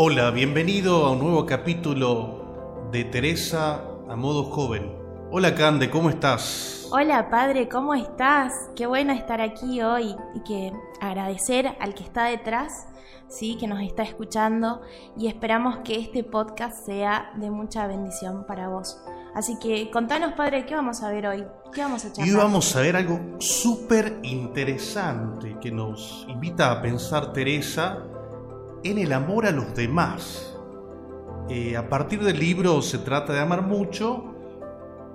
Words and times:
Hola, 0.00 0.30
bienvenido 0.30 1.06
a 1.06 1.10
un 1.10 1.18
nuevo 1.18 1.44
capítulo 1.44 2.86
de 2.92 3.02
Teresa 3.02 3.82
a 4.08 4.14
modo 4.14 4.44
joven. 4.44 4.92
Hola 5.32 5.56
Cande, 5.56 5.90
¿cómo 5.90 6.08
estás? 6.08 6.86
Hola 6.92 7.28
padre, 7.30 7.68
¿cómo 7.68 7.94
estás? 7.94 8.52
Qué 8.76 8.86
bueno 8.86 9.12
estar 9.12 9.40
aquí 9.40 9.82
hoy 9.82 10.14
y 10.36 10.40
que 10.44 10.72
agradecer 11.00 11.74
al 11.80 11.94
que 11.94 12.04
está 12.04 12.26
detrás, 12.26 12.86
sí, 13.26 13.56
que 13.58 13.66
nos 13.66 13.82
está 13.82 14.04
escuchando 14.04 14.82
y 15.16 15.26
esperamos 15.26 15.78
que 15.78 15.98
este 15.98 16.22
podcast 16.22 16.86
sea 16.86 17.32
de 17.34 17.50
mucha 17.50 17.88
bendición 17.88 18.46
para 18.46 18.68
vos. 18.68 19.02
Así 19.34 19.58
que 19.58 19.90
contanos 19.90 20.34
padre, 20.34 20.64
¿qué 20.64 20.76
vamos 20.76 21.02
a 21.02 21.10
ver 21.10 21.26
hoy? 21.26 21.44
¿Qué 21.74 21.80
vamos 21.80 22.04
a 22.04 22.12
charlar? 22.12 22.36
Hoy 22.36 22.40
vamos 22.40 22.76
a 22.76 22.82
ver 22.82 22.94
algo 22.94 23.18
súper 23.40 24.20
interesante 24.22 25.56
que 25.60 25.72
nos 25.72 26.24
invita 26.28 26.70
a 26.70 26.80
pensar 26.80 27.32
Teresa 27.32 27.98
en 28.84 28.98
el 28.98 29.12
amor 29.12 29.46
a 29.46 29.50
los 29.50 29.74
demás. 29.74 30.56
Eh, 31.48 31.76
a 31.76 31.88
partir 31.88 32.22
del 32.22 32.38
libro 32.38 32.82
Se 32.82 32.98
trata 32.98 33.32
de 33.32 33.40
amar 33.40 33.62
mucho, 33.62 34.34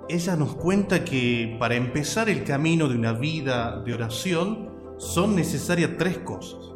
ella 0.08 0.36
nos 0.36 0.54
cuenta 0.54 1.04
que 1.04 1.56
para 1.58 1.76
empezar 1.76 2.28
el 2.28 2.44
camino 2.44 2.88
de 2.88 2.96
una 2.96 3.12
vida 3.12 3.80
de 3.80 3.94
oración 3.94 4.70
son 4.98 5.34
necesarias 5.34 5.92
tres 5.98 6.18
cosas. 6.18 6.72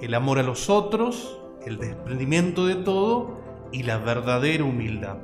El 0.00 0.14
amor 0.14 0.38
a 0.38 0.42
los 0.42 0.68
otros, 0.68 1.40
el 1.64 1.78
desprendimiento 1.78 2.66
de 2.66 2.74
todo 2.76 3.38
y 3.72 3.84
la 3.84 3.98
verdadera 3.98 4.64
humildad. 4.64 5.16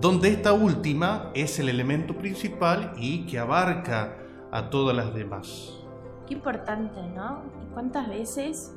Donde 0.00 0.30
esta 0.30 0.52
última 0.52 1.30
es 1.34 1.58
el 1.58 1.68
elemento 1.68 2.16
principal 2.16 2.94
y 2.96 3.26
que 3.26 3.38
abarca 3.38 4.16
a 4.50 4.70
todas 4.70 4.96
las 4.96 5.14
demás. 5.14 5.78
Qué 6.26 6.34
importante, 6.34 7.00
¿no? 7.14 7.42
¿Cuántas 7.74 8.08
veces 8.08 8.74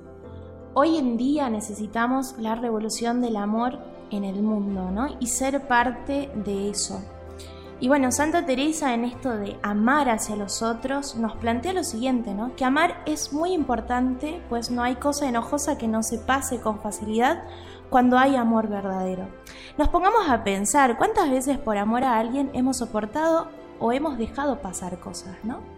Hoy 0.79 0.97
en 0.97 1.17
día 1.17 1.49
necesitamos 1.49 2.35
la 2.37 2.53
revolución 2.53 3.19
del 3.19 3.37
amor 3.37 3.79
en 4.11 4.23
el 4.23 4.43
mundo, 4.43 4.91
¿no? 4.91 5.07
Y 5.19 5.25
ser 5.25 5.67
parte 5.67 6.29
de 6.35 6.69
eso. 6.69 7.01
Y 7.79 7.87
bueno, 7.87 8.11
Santa 8.11 8.45
Teresa 8.45 8.93
en 8.93 9.03
esto 9.03 9.31
de 9.31 9.57
amar 9.63 10.07
hacia 10.07 10.35
los 10.35 10.61
otros 10.61 11.15
nos 11.15 11.35
plantea 11.37 11.73
lo 11.73 11.83
siguiente, 11.83 12.35
¿no? 12.35 12.55
Que 12.55 12.63
amar 12.63 13.01
es 13.07 13.33
muy 13.33 13.53
importante, 13.53 14.39
pues 14.49 14.69
no 14.69 14.83
hay 14.83 14.97
cosa 14.97 15.27
enojosa 15.27 15.79
que 15.79 15.87
no 15.87 16.03
se 16.03 16.19
pase 16.19 16.61
con 16.61 16.79
facilidad 16.79 17.41
cuando 17.89 18.19
hay 18.19 18.35
amor 18.35 18.67
verdadero. 18.67 19.29
Nos 19.79 19.89
pongamos 19.89 20.29
a 20.29 20.43
pensar 20.43 20.99
cuántas 20.99 21.31
veces 21.31 21.57
por 21.57 21.79
amor 21.79 22.03
a 22.03 22.19
alguien 22.19 22.51
hemos 22.53 22.77
soportado 22.77 23.47
o 23.79 23.93
hemos 23.93 24.19
dejado 24.19 24.61
pasar 24.61 24.99
cosas, 24.99 25.37
¿no? 25.43 25.76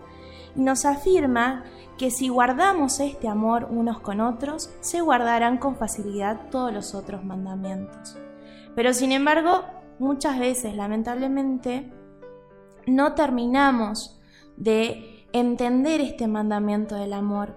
Y 0.55 0.61
nos 0.61 0.85
afirma 0.85 1.63
que 1.97 2.11
si 2.11 2.29
guardamos 2.29 2.99
este 2.99 3.27
amor 3.27 3.67
unos 3.69 3.99
con 3.99 4.21
otros, 4.21 4.69
se 4.79 5.01
guardarán 5.01 5.57
con 5.57 5.75
facilidad 5.75 6.49
todos 6.49 6.73
los 6.73 6.95
otros 6.95 7.23
mandamientos. 7.23 8.17
Pero 8.75 8.93
sin 8.93 9.11
embargo, 9.11 9.65
muchas 9.99 10.39
veces, 10.39 10.75
lamentablemente, 10.75 11.91
no 12.87 13.13
terminamos 13.13 14.19
de 14.55 15.25
entender 15.33 16.01
este 16.01 16.27
mandamiento 16.27 16.95
del 16.95 17.13
amor 17.13 17.55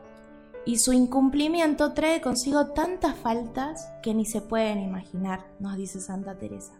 y 0.65 0.79
su 0.79 0.93
incumplimiento 0.93 1.93
trae 1.93 2.21
consigo 2.21 2.69
tantas 2.69 3.17
faltas 3.17 3.93
que 4.03 4.15
ni 4.15 4.25
se 4.25 4.41
pueden 4.41 4.81
imaginar, 4.81 5.47
nos 5.59 5.77
dice 5.77 6.01
Santa 6.01 6.39
Teresa. 6.39 6.73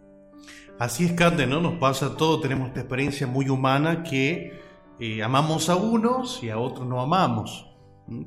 Así 0.79 1.05
es, 1.05 1.13
Cande, 1.13 1.47
¿no? 1.47 1.61
Nos 1.61 1.75
pasa 1.75 2.17
todo, 2.17 2.41
tenemos 2.41 2.69
esta 2.69 2.81
experiencia 2.81 3.27
muy 3.27 3.49
humana 3.49 4.03
que 4.03 4.61
eh, 5.01 5.23
amamos 5.23 5.69
a 5.69 5.77
unos 5.77 6.43
y 6.43 6.51
a 6.51 6.59
otros 6.59 6.87
no 6.87 7.01
amamos. 7.01 7.67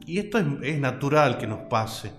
Y 0.06 0.20
esto 0.20 0.40
es, 0.40 0.80
natural 0.80 1.38
que 1.38 1.48
nos 1.48 1.60
pase. 1.70 2.12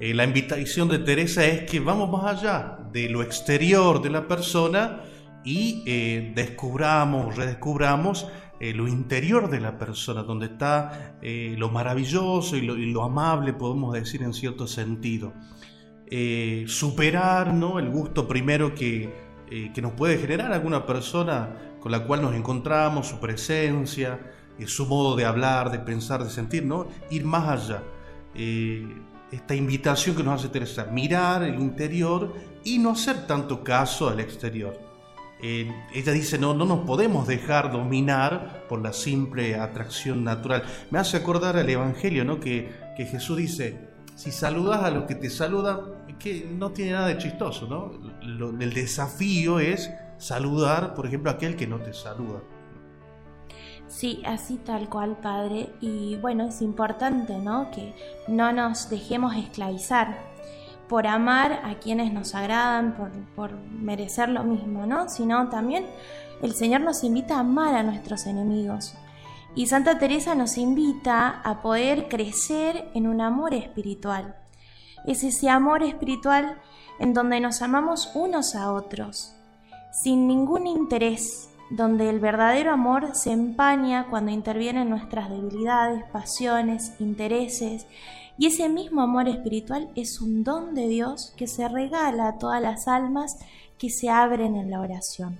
Eh, 0.00 0.14
la 0.14 0.24
invitación 0.24 0.88
de 0.88 0.98
Teresa 1.00 1.44
es 1.44 1.68
que 1.68 1.80
vamos 1.80 2.10
más 2.10 2.38
allá 2.38 2.78
de 2.92 3.08
lo 3.08 3.22
exterior 3.22 4.00
de 4.00 4.10
la 4.10 4.28
persona 4.28 5.00
y 5.44 5.82
eh, 5.86 6.32
descubramos, 6.34 7.36
redescubramos 7.36 8.28
lo 8.60 8.88
interior 8.88 9.48
de 9.48 9.60
la 9.60 9.78
persona, 9.78 10.24
donde 10.24 10.46
está 10.46 11.16
lo 11.22 11.70
maravilloso 11.70 12.56
y 12.56 12.62
lo, 12.62 13.04
amable, 13.04 13.52
podemos 13.52 13.94
decir 13.94 14.24
en 14.24 14.34
cierto 14.34 14.66
sentido. 14.66 15.32
superar 16.66 17.54
¿no? 17.54 17.78
el 17.78 17.88
gusto 17.88 18.26
primero 18.26 18.74
que, 18.74 19.14
que 19.72 19.80
nos 19.80 19.92
puede 19.92 20.18
generar 20.18 20.50
alguna 20.52 20.84
persona 20.84 21.54
con 21.80 21.92
la 21.92 22.04
cual 22.04 22.22
nos 22.22 22.34
encontramos, 22.34 23.06
su 23.06 23.18
presencia, 23.18 24.18
eh, 24.58 24.66
su 24.66 24.86
modo 24.86 25.16
de 25.16 25.24
hablar, 25.24 25.70
de 25.70 25.78
pensar, 25.78 26.24
de 26.24 26.30
sentir, 26.30 26.64
¿no? 26.64 26.88
Ir 27.10 27.24
más 27.24 27.48
allá. 27.48 27.82
Eh, 28.34 28.86
esta 29.30 29.54
invitación 29.54 30.16
que 30.16 30.22
nos 30.22 30.40
hace 30.40 30.48
Teresa, 30.48 30.86
mirar 30.86 31.42
el 31.42 31.60
interior 31.60 32.32
y 32.64 32.78
no 32.78 32.92
hacer 32.92 33.26
tanto 33.26 33.62
caso 33.62 34.08
al 34.08 34.20
exterior. 34.20 34.78
Eh, 35.40 35.72
ella 35.94 36.12
dice, 36.12 36.38
no, 36.38 36.54
no 36.54 36.64
nos 36.64 36.80
podemos 36.80 37.28
dejar 37.28 37.70
dominar 37.70 38.64
por 38.68 38.82
la 38.82 38.92
simple 38.92 39.54
atracción 39.54 40.24
natural. 40.24 40.64
Me 40.90 40.98
hace 40.98 41.16
acordar 41.16 41.56
al 41.56 41.68
Evangelio, 41.68 42.24
¿no? 42.24 42.40
Que, 42.40 42.70
que 42.96 43.04
Jesús 43.04 43.36
dice, 43.36 43.88
si 44.16 44.32
saludas 44.32 44.82
a 44.82 44.90
los 44.90 45.04
que 45.04 45.14
te 45.14 45.30
saludan, 45.30 45.98
que 46.18 46.48
no 46.50 46.72
tiene 46.72 46.92
nada 46.92 47.08
de 47.08 47.18
chistoso, 47.18 47.66
¿no? 47.66 47.92
el 48.60 48.72
desafío 48.74 49.60
es 49.60 49.90
saludar, 50.18 50.94
por 50.94 51.06
ejemplo, 51.06 51.30
a 51.30 51.34
aquel 51.34 51.56
que 51.56 51.66
no 51.66 51.78
te 51.78 51.94
saluda. 51.94 52.40
Sí, 53.86 54.22
así 54.26 54.58
tal 54.58 54.88
cual, 54.88 55.16
Padre. 55.16 55.72
Y 55.80 56.16
bueno, 56.16 56.44
es 56.44 56.60
importante, 56.60 57.38
¿no? 57.38 57.70
Que 57.70 57.94
no 58.28 58.52
nos 58.52 58.90
dejemos 58.90 59.34
esclavizar 59.34 60.18
por 60.88 61.06
amar 61.06 61.60
a 61.64 61.78
quienes 61.78 62.12
nos 62.12 62.34
agradan, 62.34 62.94
por, 62.94 63.10
por 63.34 63.52
merecer 63.52 64.28
lo 64.28 64.44
mismo, 64.44 64.86
¿no? 64.86 65.08
Sino 65.08 65.48
también 65.48 65.86
el 66.42 66.54
Señor 66.54 66.82
nos 66.82 67.02
invita 67.02 67.36
a 67.36 67.40
amar 67.40 67.74
a 67.74 67.82
nuestros 67.82 68.26
enemigos. 68.26 68.94
Y 69.54 69.66
Santa 69.66 69.98
Teresa 69.98 70.34
nos 70.34 70.58
invita 70.58 71.40
a 71.42 71.62
poder 71.62 72.08
crecer 72.08 72.90
en 72.94 73.06
un 73.06 73.20
amor 73.20 73.54
espiritual. 73.54 74.36
Es 75.06 75.24
ese 75.24 75.48
amor 75.48 75.82
espiritual 75.82 76.60
en 76.98 77.14
donde 77.14 77.40
nos 77.40 77.62
amamos 77.62 78.10
unos 78.14 78.54
a 78.54 78.72
otros, 78.72 79.34
sin 79.92 80.26
ningún 80.26 80.66
interés, 80.66 81.50
donde 81.70 82.08
el 82.08 82.20
verdadero 82.20 82.72
amor 82.72 83.14
se 83.14 83.32
empaña 83.32 84.06
cuando 84.08 84.30
intervienen 84.30 84.88
nuestras 84.88 85.28
debilidades, 85.28 86.04
pasiones, 86.12 86.92
intereses, 86.98 87.86
y 88.38 88.46
ese 88.46 88.68
mismo 88.68 89.02
amor 89.02 89.28
espiritual 89.28 89.90
es 89.96 90.20
un 90.20 90.44
don 90.44 90.74
de 90.74 90.88
Dios 90.88 91.34
que 91.36 91.48
se 91.48 91.68
regala 91.68 92.28
a 92.28 92.38
todas 92.38 92.62
las 92.62 92.86
almas 92.86 93.36
que 93.78 93.90
se 93.90 94.08
abren 94.08 94.54
en 94.54 94.70
la 94.70 94.80
oración. 94.80 95.38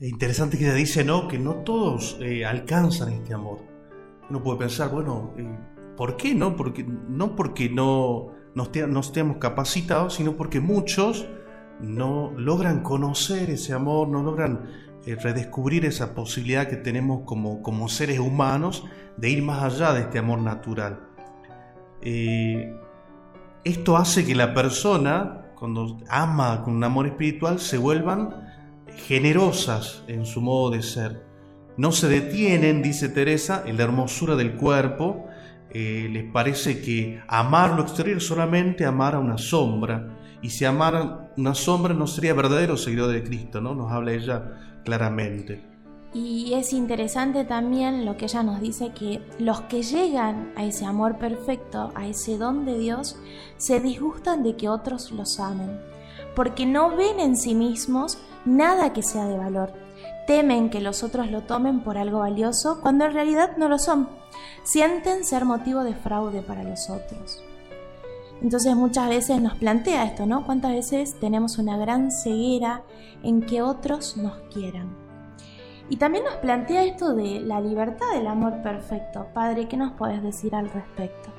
Interesante 0.00 0.56
que 0.56 0.64
ella 0.64 0.74
dice, 0.74 1.04
¿no? 1.04 1.28
Que 1.28 1.38
no 1.38 1.56
todos 1.56 2.16
eh, 2.20 2.46
alcanzan 2.46 3.12
este 3.12 3.34
amor. 3.34 3.58
Uno 4.30 4.42
puede 4.42 4.60
pensar, 4.60 4.90
bueno, 4.90 5.34
eh, 5.36 5.58
¿por 5.98 6.16
qué 6.16 6.34
no? 6.34 6.56
Porque, 6.56 6.82
no 6.84 7.36
porque 7.36 7.68
no, 7.68 8.28
no 8.54 9.00
estemos 9.00 9.36
capacitados, 9.36 10.14
sino 10.14 10.38
porque 10.38 10.60
muchos 10.60 11.28
no 11.82 12.32
logran 12.36 12.82
conocer 12.82 13.50
ese 13.50 13.72
amor, 13.72 14.08
no 14.08 14.22
logran 14.22 14.68
eh, 15.06 15.16
redescubrir 15.16 15.84
esa 15.86 16.14
posibilidad 16.14 16.68
que 16.68 16.76
tenemos 16.76 17.22
como, 17.24 17.62
como, 17.62 17.88
seres 17.88 18.18
humanos 18.18 18.84
de 19.16 19.30
ir 19.30 19.42
más 19.42 19.62
allá 19.62 19.92
de 19.94 20.02
este 20.02 20.18
amor 20.18 20.40
natural. 20.40 21.00
Eh, 22.02 22.74
esto 23.64 23.96
hace 23.96 24.24
que 24.24 24.34
la 24.34 24.54
persona, 24.54 25.52
cuando 25.58 25.98
ama 26.08 26.62
con 26.62 26.74
un 26.74 26.84
amor 26.84 27.06
espiritual, 27.06 27.60
se 27.60 27.78
vuelvan 27.78 28.34
generosas 29.06 30.02
en 30.06 30.26
su 30.26 30.40
modo 30.40 30.70
de 30.70 30.82
ser. 30.82 31.24
No 31.76 31.92
se 31.92 32.08
detienen, 32.08 32.82
dice 32.82 33.08
Teresa, 33.08 33.62
en 33.66 33.76
la 33.78 33.84
hermosura 33.84 34.36
del 34.36 34.56
cuerpo, 34.56 35.26
eh, 35.72 36.08
les 36.10 36.24
parece 36.24 36.82
que 36.82 37.22
amar 37.28 37.70
lo 37.70 37.82
exterior 37.82 38.20
solamente 38.20 38.84
amar 38.84 39.14
a 39.14 39.18
una 39.18 39.38
sombra, 39.38 40.19
y 40.42 40.50
si 40.50 40.64
amar 40.64 41.32
una 41.36 41.54
sombra 41.54 41.94
no 41.94 42.06
sería 42.06 42.34
verdadero 42.34 42.76
seguidor 42.76 43.12
de 43.12 43.22
Cristo, 43.22 43.60
¿no? 43.60 43.74
Nos 43.74 43.92
habla 43.92 44.12
ella 44.12 44.80
claramente. 44.84 45.70
Y 46.12 46.54
es 46.54 46.72
interesante 46.72 47.44
también 47.44 48.04
lo 48.04 48.16
que 48.16 48.24
ella 48.24 48.42
nos 48.42 48.60
dice 48.60 48.92
que 48.92 49.22
los 49.38 49.60
que 49.62 49.82
llegan 49.82 50.52
a 50.56 50.64
ese 50.64 50.84
amor 50.84 51.18
perfecto, 51.18 51.92
a 51.94 52.08
ese 52.08 52.36
don 52.36 52.64
de 52.64 52.76
Dios, 52.78 53.16
se 53.58 53.78
disgustan 53.78 54.42
de 54.42 54.56
que 54.56 54.68
otros 54.68 55.12
los 55.12 55.38
amen, 55.38 55.80
porque 56.34 56.66
no 56.66 56.96
ven 56.96 57.20
en 57.20 57.36
sí 57.36 57.54
mismos 57.54 58.18
nada 58.44 58.92
que 58.92 59.02
sea 59.02 59.26
de 59.26 59.38
valor. 59.38 59.72
Temen 60.26 60.70
que 60.70 60.80
los 60.80 61.04
otros 61.04 61.30
lo 61.30 61.42
tomen 61.42 61.80
por 61.80 61.96
algo 61.96 62.20
valioso 62.20 62.80
cuando 62.80 63.04
en 63.04 63.12
realidad 63.12 63.56
no 63.56 63.68
lo 63.68 63.78
son. 63.78 64.08
Sienten 64.64 65.24
ser 65.24 65.44
motivo 65.44 65.84
de 65.84 65.94
fraude 65.94 66.42
para 66.42 66.64
los 66.64 66.90
otros. 66.90 67.42
Entonces 68.42 68.74
muchas 68.74 69.08
veces 69.08 69.40
nos 69.40 69.54
plantea 69.54 70.04
esto, 70.04 70.24
¿no? 70.26 70.44
¿Cuántas 70.46 70.72
veces 70.72 71.18
tenemos 71.20 71.58
una 71.58 71.76
gran 71.76 72.10
ceguera 72.10 72.82
en 73.22 73.42
que 73.42 73.60
otros 73.60 74.16
nos 74.16 74.38
quieran? 74.52 74.96
Y 75.90 75.96
también 75.96 76.24
nos 76.24 76.36
plantea 76.36 76.84
esto 76.84 77.14
de 77.14 77.40
la 77.40 77.60
libertad 77.60 78.06
del 78.14 78.26
amor 78.28 78.62
perfecto. 78.62 79.26
Padre, 79.34 79.68
¿qué 79.68 79.76
nos 79.76 79.92
puedes 79.92 80.22
decir 80.22 80.54
al 80.54 80.70
respecto? 80.70 81.30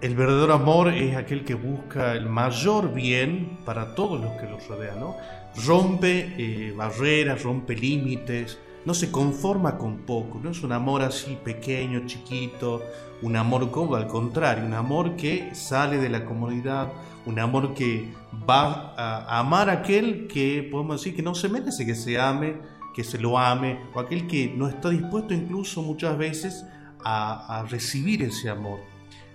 El 0.00 0.16
verdadero 0.16 0.54
amor 0.54 0.88
es 0.88 1.16
aquel 1.16 1.44
que 1.44 1.54
busca 1.54 2.12
el 2.12 2.28
mayor 2.28 2.92
bien 2.92 3.58
para 3.64 3.94
todos 3.94 4.20
los 4.20 4.32
que 4.32 4.46
los 4.46 4.66
rodean, 4.66 4.98
¿no? 4.98 5.16
Rompe 5.64 6.34
eh, 6.36 6.72
barreras, 6.72 7.42
rompe 7.42 7.76
límites, 7.76 8.58
no 8.84 8.94
se 8.94 9.10
conforma 9.10 9.78
con 9.78 9.98
poco, 9.98 10.40
no 10.42 10.50
es 10.50 10.62
un 10.62 10.72
amor 10.72 11.02
así 11.02 11.38
pequeño, 11.42 12.06
chiquito, 12.06 12.82
un 13.22 13.36
amor 13.36 13.70
como 13.70 13.94
al 13.94 14.06
contrario, 14.06 14.64
un 14.64 14.74
amor 14.74 15.16
que 15.16 15.54
sale 15.54 15.96
de 15.98 16.10
la 16.10 16.24
comunidad, 16.24 16.92
un 17.24 17.38
amor 17.38 17.74
que 17.74 18.12
va 18.48 18.94
a 18.96 19.38
amar 19.38 19.70
a 19.70 19.74
aquel 19.74 20.26
que 20.26 20.68
podemos 20.70 21.00
decir 21.00 21.16
que 21.16 21.22
no 21.22 21.34
se 21.34 21.48
merece 21.48 21.86
que 21.86 21.94
se 21.94 22.20
ame, 22.20 22.56
que 22.94 23.02
se 23.02 23.18
lo 23.18 23.38
ame, 23.38 23.80
o 23.94 24.00
aquel 24.00 24.26
que 24.26 24.52
no 24.54 24.68
está 24.68 24.90
dispuesto 24.90 25.32
incluso 25.32 25.82
muchas 25.82 26.18
veces 26.18 26.66
a, 27.02 27.64
recibir 27.68 28.22
ese 28.22 28.48
amor. 28.48 28.80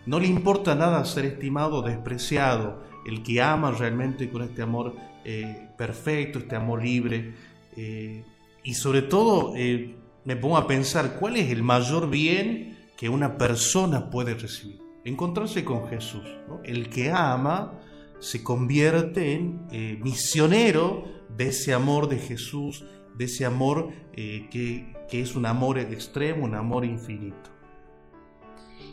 No 0.06 0.19
le 0.19 0.28
importa 0.28 0.75
nada 0.75 1.04
ser 1.06 1.25
estimado 1.25 1.78
o 1.78 1.81
despreciado, 1.81 2.84
el 3.06 3.22
que 3.24 3.42
ama 3.42 3.72
realmente 3.72 4.30
con 4.30 4.42
este 4.44 4.62
amor 4.62 4.96
eh, 5.25 5.69
perfecto, 5.78 6.40
este 6.40 6.56
amor 6.56 6.84
libre. 6.84 7.34
Eh, 7.75 8.24
y 8.64 8.74
sobre 8.74 9.02
todo 9.02 9.54
eh, 9.56 9.96
me 10.26 10.36
pongo 10.36 10.58
a 10.58 10.68
pensar 10.68 11.18
cuál 11.20 11.38
es 11.38 11.52
el 11.52 11.64
mayor 11.64 12.10
bien 12.10 12.78
que 12.98 13.10
una 13.10 13.38
persona 13.38 14.10
puede 14.10 14.34
recibir. 14.36 14.82
Encontrarse 15.06 15.64
con 15.64 15.88
Jesús. 15.88 16.24
El 16.64 16.90
que 16.90 17.12
ama 17.12 17.80
se 18.20 18.44
convierte 18.44 19.34
en 19.34 19.68
misionero 20.02 21.06
de 21.36 21.48
ese 21.48 21.74
amor 21.74 22.10
de 22.10 22.18
Jesús, 22.18 22.86
de 23.16 23.26
ese 23.26 23.46
amor 23.46 23.90
eh, 24.14 24.48
que, 24.52 24.94
es 25.12 25.36
un 25.36 25.46
amor 25.46 25.80
extremo, 25.80 26.46
un 26.46 26.56
amor 26.56 26.86
infinito. 26.86 27.50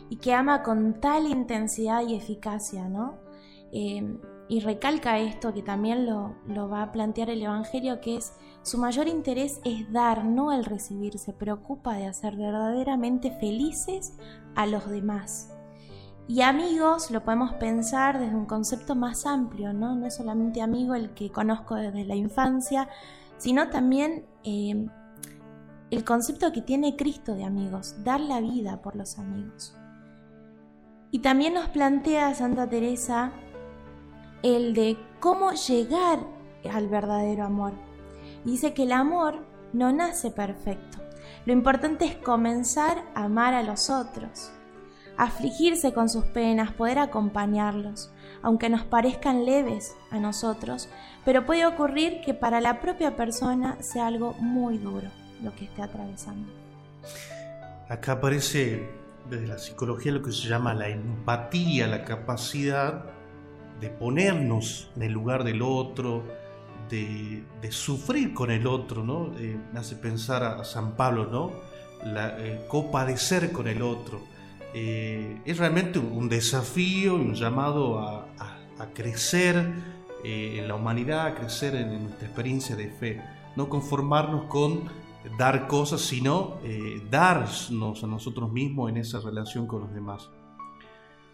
Y 0.09 0.17
que 0.17 0.33
ama 0.33 0.63
con 0.63 0.99
tal 0.99 1.27
intensidad 1.27 2.07
y 2.07 2.15
eficacia, 2.15 2.87
¿no? 2.87 3.17
Eh, 3.71 4.17
y 4.49 4.61
recalca 4.61 5.19
esto 5.19 5.53
que 5.53 5.61
también 5.61 6.05
lo, 6.05 6.35
lo, 6.47 6.69
va 6.69 6.83
a 6.83 6.91
plantear 6.91 7.29
el 7.29 7.41
Evangelio, 7.41 7.99
que 7.99 8.17
es 8.17 8.33
su 8.61 8.77
mayor 8.77 9.07
interés 9.07 9.59
es 9.65 9.91
dar, 9.91 10.25
no 10.25 10.51
el 10.51 10.65
recibir, 10.65 11.19
se 11.19 11.33
preocupa 11.33 11.95
de 11.95 12.07
hacer 12.07 12.35
verdaderamente 12.35 13.31
felices 13.31 14.17
a 14.55 14.65
los 14.65 14.89
demás. 14.89 15.53
Y 16.29 16.41
amigos 16.41 17.09
lo 17.11 17.23
podemos 17.23 17.53
pensar 17.53 18.19
desde 18.19 18.35
un 18.35 18.45
concepto 18.45 18.95
más 18.95 19.25
amplio, 19.25 19.71
¿no? 19.71 19.95
No 19.95 20.05
es 20.05 20.15
solamente 20.15 20.61
amigo 20.61 20.95
el 20.95 21.13
que 21.13 21.31
conozco 21.31 21.75
desde 21.75 22.03
la 22.03 22.15
infancia, 22.15 22.89
sino 23.37 23.69
también 23.69 24.25
eh, 24.43 24.87
el 25.89 26.03
concepto 26.03 26.51
que 26.51 26.61
tiene 26.61 26.97
Cristo 26.97 27.35
de 27.35 27.45
amigos, 27.45 27.95
dar 28.03 28.19
la 28.19 28.41
vida 28.41 28.81
por 28.81 28.97
los 28.97 29.17
amigos. 29.19 29.77
Y 31.11 31.19
también 31.19 31.53
nos 31.53 31.69
plantea 31.69 32.35
Santa 32.35 32.67
Teresa 32.67 33.31
el 34.43 34.73
de 34.73 34.97
cómo 35.19 35.51
llegar 35.51 36.19
al 36.71 36.87
verdadero 36.87 37.45
amor. 37.45 37.73
Dice 38.43 38.73
que 38.73 38.83
el 38.83 38.91
amor 38.91 39.45
no 39.73 39.91
nace 39.91 40.31
perfecto. 40.31 40.99
Lo 41.45 41.53
importante 41.53 42.05
es 42.05 42.15
comenzar 42.15 43.03
a 43.15 43.25
amar 43.25 43.53
a 43.53 43.63
los 43.63 43.89
otros, 43.89 44.51
afligirse 45.17 45.93
con 45.93 46.09
sus 46.09 46.25
penas, 46.25 46.71
poder 46.73 46.99
acompañarlos, 46.99 48.11
aunque 48.41 48.69
nos 48.69 48.83
parezcan 48.83 49.45
leves 49.45 49.95
a 50.11 50.19
nosotros, 50.19 50.89
pero 51.25 51.45
puede 51.45 51.65
ocurrir 51.65 52.21
que 52.21 52.33
para 52.33 52.61
la 52.61 52.79
propia 52.79 53.15
persona 53.15 53.77
sea 53.81 54.07
algo 54.07 54.33
muy 54.39 54.77
duro 54.77 55.09
lo 55.41 55.53
que 55.55 55.65
esté 55.65 55.81
atravesando. 55.81 56.47
Acá 57.89 58.13
aparece 58.13 58.89
desde 59.29 59.47
la 59.47 59.57
psicología 59.57 60.11
lo 60.11 60.21
que 60.21 60.31
se 60.31 60.47
llama 60.47 60.73
la 60.73 60.89
empatía, 60.89 61.87
la 61.87 62.03
capacidad 62.03 63.16
de 63.79 63.89
ponernos 63.89 64.89
en 64.95 65.03
el 65.03 65.11
lugar 65.11 65.43
del 65.43 65.61
otro, 65.61 66.23
de, 66.89 67.43
sufrir 67.69 68.33
con 68.33 68.49
el 68.49 68.65
otro, 68.65 69.03
¿no? 69.03 69.31
Eh, 69.37 69.57
me 69.73 69.79
hace 69.79 69.95
pensar 69.95 70.43
a, 70.43 70.63
San 70.63 70.95
Pablo, 70.95 71.25
¿no? 71.25 71.51
La, 72.05 72.37
eh, 72.39 72.65
copadecer 72.67 73.51
con 73.51 73.67
el 73.67 73.81
otro. 73.81 74.21
Eh, 74.73 75.41
es 75.45 75.57
realmente 75.57 75.97
un 75.97 76.29
desafío, 76.29 77.15
un 77.15 77.33
llamado 77.33 77.99
a, 77.99 78.27
crecer 78.93 79.73
eh, 80.23 80.59
en 80.59 80.67
la 80.67 80.75
humanidad, 80.75 81.25
a 81.25 81.33
crecer 81.33 81.75
en, 81.75 82.03
nuestra 82.03 82.27
experiencia 82.27 82.75
de 82.75 82.89
fe. 82.89 83.21
No 83.55 83.69
conformarnos 83.69 84.45
con 84.45 84.83
dar 85.37 85.67
cosas, 85.67 86.01
sino 86.01 86.57
eh, 86.63 87.01
darnos 87.09 88.03
a 88.03 88.07
nosotros 88.07 88.51
mismos 88.51 88.91
en 88.91 88.97
esa 88.97 89.19
relación 89.19 89.65
con 89.65 89.81
los 89.81 89.93
demás. 89.93 90.29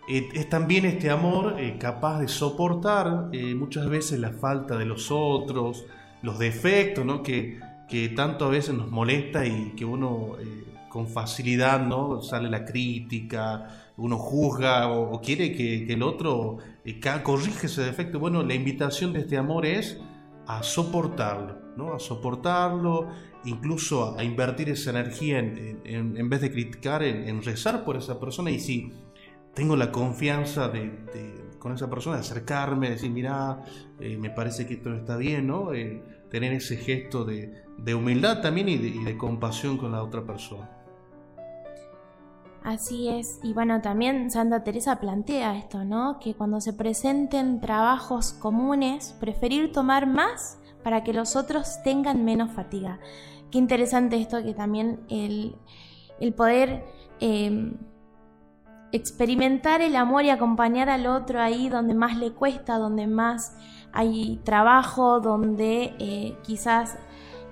Es 0.08 0.50
también 0.50 0.86
este 0.86 1.10
amor 1.10 1.56
capaz 1.80 2.20
de 2.20 2.28
soportar 2.28 3.30
muchas 3.56 3.88
veces 3.88 4.20
la 4.20 4.32
falta 4.32 4.78
de 4.78 4.86
los 4.86 5.10
otros, 5.12 5.86
los 6.22 6.40
defectos, 6.40 7.06
¿no? 7.06 7.24
que, 7.24 7.60
que 7.88 8.10
tanto 8.10 8.46
a 8.46 8.50
veces 8.50 8.76
nos 8.76 8.92
molesta 8.92 9.46
y 9.46 9.74
que 9.78 9.86
uno 9.86 10.38
con 10.94 11.08
facilidad, 11.08 11.84
¿no? 11.84 12.22
Sale 12.22 12.52
la 12.52 12.66
crítica, 12.66 13.68
uno 13.98 14.16
juzga 14.20 14.92
o, 14.92 15.20
quiere 15.22 15.52
que, 15.52 15.92
el 15.92 16.04
otro 16.04 16.60
eh, 16.86 17.00
corrige 17.24 17.66
ese 17.66 17.82
defecto. 17.82 18.20
Bueno, 18.20 18.44
la 18.44 18.54
invitación 18.54 19.12
de 19.12 19.22
este 19.22 19.36
amor 19.36 19.66
es 19.66 20.00
a 20.46 20.62
soportarlo, 20.62 21.58
¿no? 21.76 21.96
A 21.96 22.00
soportarlo, 22.00 23.08
incluso 23.44 24.16
a, 24.16 24.24
invertir 24.24 24.70
esa 24.70 24.92
energía 24.92 25.40
en, 25.40 26.30
vez 26.30 26.42
de 26.42 26.52
criticar, 26.52 27.02
en, 27.02 27.42
rezar 27.42 27.84
por 27.84 27.98
esa 27.98 28.20
persona. 28.20 28.52
Y 28.52 28.60
si 28.60 28.92
tengo 29.54 29.76
la 29.76 29.92
confianza 29.92 30.70
de, 30.70 31.52
con 31.60 31.74
esa 31.74 31.90
persona, 31.90 32.18
de 32.18 32.22
acercarme, 32.22 32.90
decir, 32.90 33.12
mira, 33.12 33.64
eh, 34.00 34.18
me 34.18 34.30
parece 34.30 34.66
que 34.66 34.76
esto 34.76 34.90
no 34.90 34.98
está 34.98 35.18
bien, 35.18 35.48
¿no? 35.48 35.74
Eh, 35.74 36.04
tener 36.30 36.54
ese 36.54 36.78
gesto 36.78 37.26
de, 37.26 37.64
humildad 37.96 38.42
también 38.42 38.70
y 38.70 38.78
de 38.78 39.18
compasión 39.18 39.78
con 39.78 39.92
la 39.92 40.04
otra 40.04 40.24
persona. 40.24 40.70
Así 42.64 43.10
es, 43.10 43.40
y 43.44 43.52
bueno, 43.52 43.82
también 43.82 44.32
Santa 44.32 44.64
Teresa 44.64 45.02
plantea 45.02 45.58
esto, 45.58 45.84
¿no? 45.84 46.18
Que 46.22 46.34
cuando 46.34 46.62
se 46.62 46.72
presenten 46.72 47.60
trabajos 47.60 48.32
comunes, 48.32 49.18
preferir 49.20 49.74
tomar 49.74 50.08
más 50.08 50.60
para 50.82 51.04
que 51.04 51.12
los 51.12 51.36
otros 51.36 51.84
tengan 51.84 52.24
menos 52.24 52.54
fatiga. 52.54 53.00
Qué 53.52 53.58
interesante 53.58 54.16
esto 54.16 54.42
que 54.42 54.54
también 54.54 55.02
el, 55.10 55.58
poder 56.38 56.86
em, 57.20 57.76
experimentar 58.94 59.82
el 59.82 59.96
amor 59.96 60.24
y 60.24 60.30
acompañar 60.30 60.88
al 60.90 61.08
otro 61.08 61.42
ahí 61.42 61.68
donde 61.68 61.96
más 61.96 62.16
le 62.16 62.32
cuesta, 62.32 62.78
donde 62.78 63.08
más 63.08 63.58
hay 63.92 64.40
trabajo, 64.44 65.20
donde 65.20 65.96
eh, 66.00 66.38
quizás 66.44 66.96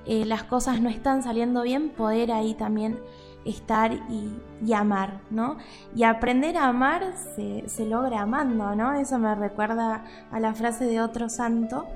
eh, 0.06 0.24
las 0.26 0.44
cosas 0.44 0.82
no 0.82 0.90
están 0.90 1.24
saliendo 1.24 1.64
bien, 1.64 1.90
poder 1.90 2.32
ahí 2.32 2.54
también 2.54 3.00
estar 3.44 3.92
y, 3.92 4.74
amar, 4.74 5.22
¿no? 5.32 5.58
Y 5.96 6.04
aprender 6.04 6.58
a 6.58 6.68
amar 6.68 7.14
se, 7.36 7.86
logra 7.86 8.22
amando, 8.22 8.76
¿no? 8.76 8.94
Eso 8.94 9.18
me 9.18 9.34
recuerda 9.34 10.06
a 10.32 10.40
la 10.40 10.54
frase 10.54 10.86
de 10.86 11.02
otro 11.02 11.28
santo. 11.28 11.88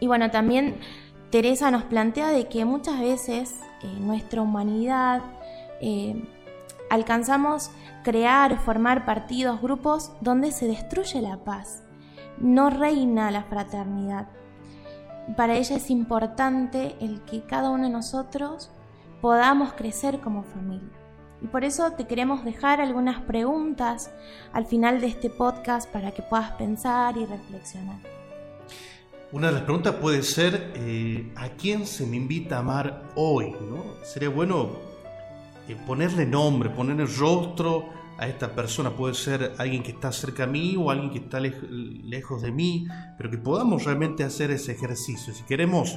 Y 0.00 0.08
bueno, 0.08 0.32
también 0.32 0.78
Teresa 1.30 1.70
nos 1.70 1.84
plantea 1.84 2.30
de 2.30 2.48
que 2.48 2.64
muchas 2.64 2.98
veces 2.98 3.60
en 3.82 4.04
nuestra 4.04 4.42
humanidad 4.42 5.22
eh, 5.80 6.24
alcanzamos 6.90 7.70
crear, 8.02 8.58
formar 8.60 9.04
partidos, 9.04 9.60
grupos 9.60 10.12
donde 10.20 10.52
se 10.52 10.66
destruye 10.66 11.20
la 11.20 11.44
paz, 11.44 11.82
no 12.38 12.70
reina 12.70 13.30
la 13.30 13.44
fraternidad. 13.44 14.28
Para 15.36 15.56
ella 15.56 15.76
es 15.76 15.90
importante 15.90 16.96
el 17.00 17.22
que 17.22 17.42
cada 17.42 17.70
uno 17.70 17.84
de 17.84 17.90
nosotros 17.90 18.70
podamos 19.20 19.72
crecer 19.74 20.20
como 20.20 20.42
familia. 20.42 20.88
Y 21.40 21.46
por 21.46 21.64
eso 21.64 21.92
te 21.92 22.06
queremos 22.06 22.44
dejar 22.44 22.80
algunas 22.80 23.20
preguntas 23.22 24.10
al 24.52 24.66
final 24.66 25.00
de 25.00 25.08
este 25.08 25.30
podcast 25.30 25.88
para 25.90 26.12
que 26.12 26.22
puedas 26.22 26.52
pensar 26.52 27.16
y 27.16 27.26
reflexionar. 27.26 27.98
Una 29.30 29.48
de 29.48 29.52
las 29.52 29.62
preguntas 29.62 29.96
puede 29.96 30.22
ser, 30.22 30.72
eh, 30.74 31.32
¿a 31.36 31.50
quién 31.50 31.86
se 31.86 32.06
me 32.06 32.16
invita 32.16 32.56
a 32.56 32.60
amar 32.60 33.02
hoy? 33.14 33.54
Sería 34.02 34.30
bueno 34.30 34.87
eh, 35.68 35.76
ponerle 35.86 36.26
nombre, 36.26 36.70
ponerle 36.70 37.06
rostro 37.06 37.90
a 38.18 38.26
esta 38.26 38.54
persona. 38.54 38.90
Puede 38.90 39.14
ser 39.14 39.54
alguien 39.58 39.82
que 39.82 39.92
está 39.92 40.10
cerca 40.12 40.46
de 40.46 40.52
mí 40.52 40.76
o 40.76 40.90
alguien 40.90 41.10
que 41.10 41.18
está 41.18 41.40
lejos 41.40 42.42
de 42.42 42.50
mí, 42.50 42.86
pero 43.16 43.30
que 43.30 43.38
podamos 43.38 43.84
realmente 43.84 44.24
hacer 44.24 44.50
ese 44.50 44.72
ejercicio. 44.72 45.32
Si 45.32 45.44
queremos 45.44 45.96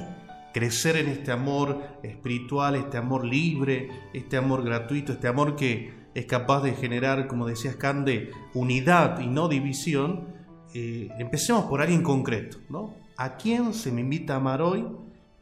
crecer 0.52 0.96
en 0.96 1.08
este 1.08 1.32
amor 1.32 1.82
espiritual, 2.02 2.76
este 2.76 2.98
amor 2.98 3.24
libre, 3.24 3.88
este 4.12 4.36
amor 4.36 4.62
gratuito, 4.62 5.12
este 5.12 5.26
amor 5.26 5.56
que 5.56 6.02
es 6.14 6.26
capaz 6.26 6.62
de 6.62 6.74
generar, 6.74 7.26
como 7.26 7.46
decías 7.46 7.76
Cande, 7.76 8.30
unidad 8.54 9.18
y 9.20 9.26
no 9.26 9.48
división, 9.48 10.28
eh, 10.74 11.08
empecemos 11.18 11.64
por 11.64 11.80
alguien 11.80 12.02
concreto, 12.02 12.58
¿no? 12.68 12.94
¿A 13.16 13.36
quién 13.36 13.74
se 13.74 13.92
me 13.92 14.02
invita 14.02 14.34
a 14.34 14.36
amar 14.36 14.62
hoy 14.62 14.86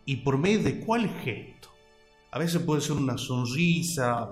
y 0.05 0.17
por 0.17 0.39
medio 0.39 0.63
de 0.63 0.81
cuál 0.81 1.09
gesto? 1.09 1.70
A 2.33 2.39
veces 2.39 2.63
puede 2.63 2.81
ser 2.81 2.97
una 2.97 3.19
sonrisa, 3.19 4.31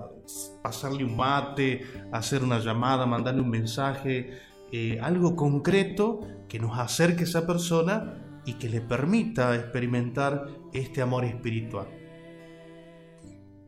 pasarle 0.61 1.03
un 1.03 1.17
mate, 1.17 1.81
hacer 2.13 2.43
una 2.43 2.59
llamada, 2.59 3.05
mandarle 3.05 3.41
un 3.41 3.49
mensaje, 3.49 4.39
eh, 4.71 4.99
algo 5.01 5.35
concreto 5.35 6.21
que 6.47 6.59
nos 6.59 6.77
acerque 6.79 7.21
a 7.21 7.23
esa 7.23 7.45
persona 7.45 8.41
y 8.45 8.53
que 8.53 8.69
le 8.69 8.79
permita 8.79 9.53
experimentar 9.53 10.47
este 10.71 11.01
amor 11.01 11.25
espiritual. 11.25 11.87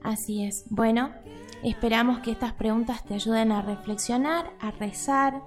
Así 0.01 0.45
es. 0.45 0.65
Bueno, 0.69 1.11
esperamos 1.61 2.19
que 2.19 2.31
estas 2.31 2.53
preguntas 2.53 3.03
te 3.03 3.15
ayuden 3.15 3.51
a 3.51 3.61
reflexionar, 3.61 4.53
a 4.61 4.71
rezar, 4.71 5.41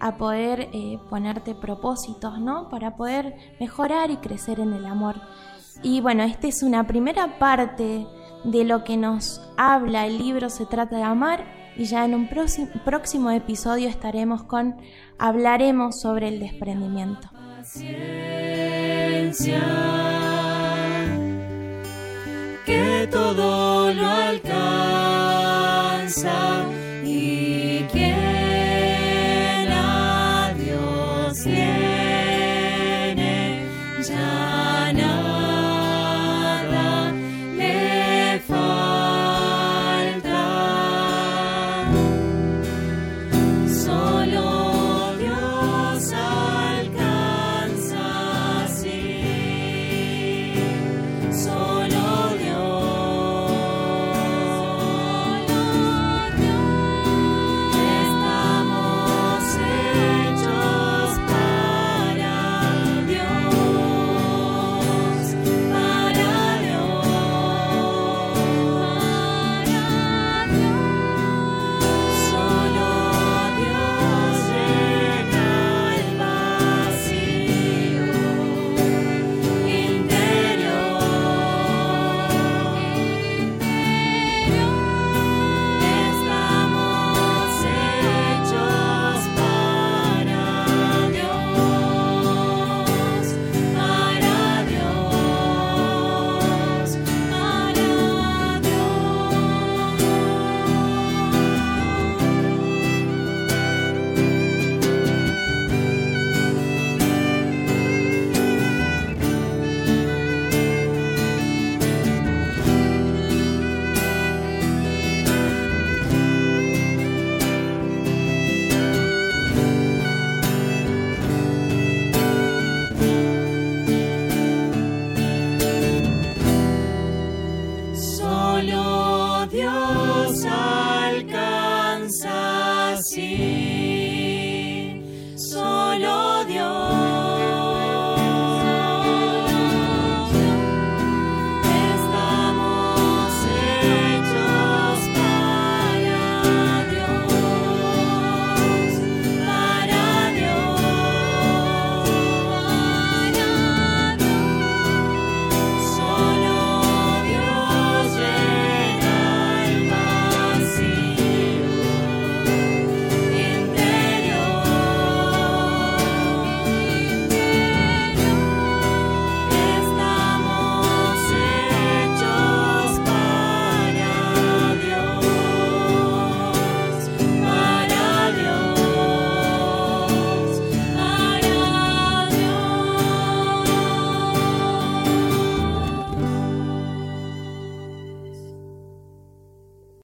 a 0.00 0.16
poder 0.16 0.70
eh, 0.72 0.98
ponerte 1.10 1.54
propósitos, 1.54 2.40
¿no? 2.40 2.68
Para 2.70 2.96
poder 2.96 3.36
mejorar 3.60 4.10
y 4.10 4.16
crecer 4.16 4.58
en 4.58 4.72
el 4.72 4.86
amor. 4.86 5.16
Y 5.82 6.00
bueno, 6.00 6.22
esta 6.22 6.48
es 6.48 6.62
una 6.62 6.86
primera 6.86 7.38
parte 7.38 8.06
de 8.44 8.64
lo 8.64 8.84
que 8.84 8.96
nos 8.96 9.40
habla 9.56 10.06
el 10.06 10.18
libro 10.18 10.50
Se 10.50 10.66
trata 10.66 10.96
de 10.96 11.02
amar 11.02 11.44
y 11.76 11.84
ya 11.84 12.04
en 12.04 12.14
un 12.14 12.28
próximo 12.28 13.30
episodio 13.30 13.88
estaremos 13.88 14.42
con 14.42 14.76
hablaremos 15.18 16.00
sobre 16.00 16.28
el 16.28 16.40
desprendimiento. 16.40 17.28
que 22.64 23.08
todo 23.10 23.92
lo 23.92 24.06
alcanza 24.06 25.52